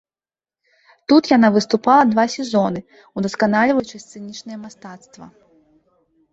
[1.13, 2.79] Тут яна выступала два сезоны,
[3.21, 5.33] удасканальваючы сцэнічнае мастацтва.